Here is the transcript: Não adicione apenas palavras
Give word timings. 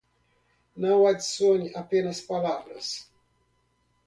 Não 0.75 1.05
adicione 1.05 1.67
apenas 1.75 2.19
palavras 2.19 3.07